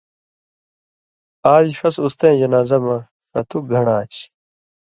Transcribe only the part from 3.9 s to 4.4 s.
آن٘سیۡ